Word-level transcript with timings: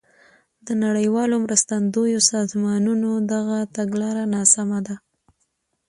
د 0.65 0.67
نړیوالو 0.83 1.35
مرستندویو 1.45 2.19
سازمانونو 2.31 3.09
دغه 3.33 3.57
تګلاره 3.77 4.23
ناسمه 4.35 4.79
ده. 4.87 4.95